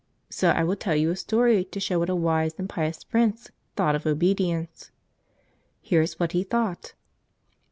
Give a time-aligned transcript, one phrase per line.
[0.31, 3.51] So I will tell you a story to show what a wise and pious Prince
[3.75, 4.89] thought of obedience.
[5.79, 6.95] Here's what he thought.